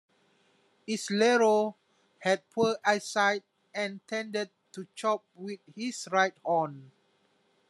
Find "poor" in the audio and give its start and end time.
2.49-2.79